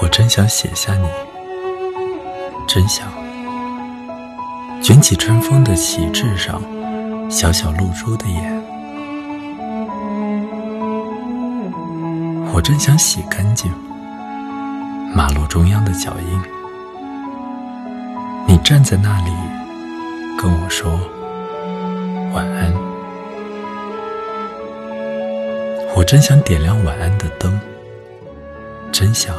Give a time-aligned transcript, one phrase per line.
[0.00, 1.08] 我真想写下你，
[2.66, 3.08] 真想
[4.82, 6.60] 卷起春风的旗帜上
[7.30, 8.62] 小小露珠的眼。
[12.52, 13.70] 我真想洗干净
[15.14, 16.40] 马路中央的脚印。
[18.46, 19.30] 你站在那里
[20.38, 20.92] 跟我说
[22.32, 22.72] 晚安。
[25.96, 27.58] 我真想点亮晚安的灯，
[28.92, 29.34] 真想。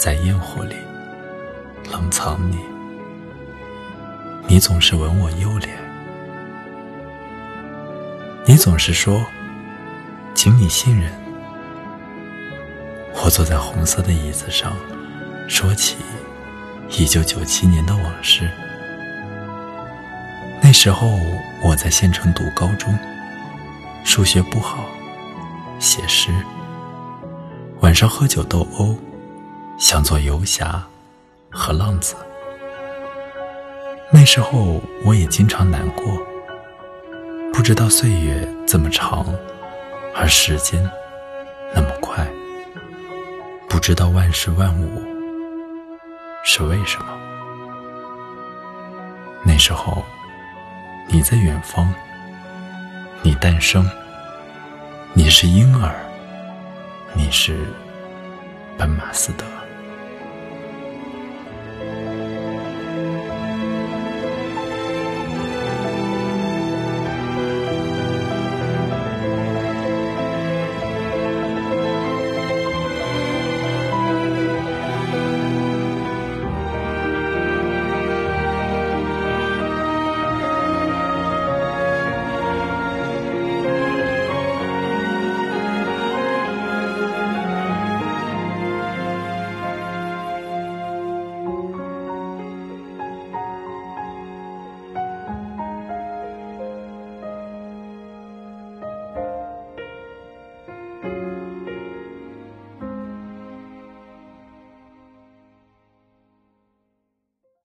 [0.00, 0.76] 在烟火里
[1.92, 2.56] 冷藏你，
[4.48, 5.76] 你总是吻我右脸，
[8.46, 9.22] 你总是说，
[10.34, 11.12] 请你信任。
[13.22, 14.74] 我坐在红色的椅子上，
[15.46, 15.98] 说起
[16.88, 18.50] 一九九七年的往事。
[20.62, 21.10] 那时候
[21.62, 22.98] 我在县城读高中，
[24.02, 24.86] 数学不好，
[25.78, 26.32] 写诗，
[27.80, 28.96] 晚上喝酒斗殴。
[29.80, 30.86] 想做游侠
[31.50, 32.14] 和浪子。
[34.12, 36.04] 那时候我也经常难过，
[37.50, 39.26] 不知道岁月这么长，
[40.14, 40.78] 而时间
[41.74, 42.28] 那么快，
[43.70, 45.02] 不知道万事万物
[46.44, 47.06] 是为什么。
[49.42, 50.04] 那时候
[51.08, 51.90] 你在远方，
[53.22, 53.88] 你诞生，
[55.14, 55.94] 你是婴儿，
[57.14, 57.66] 你是
[58.76, 59.44] 奔马斯德。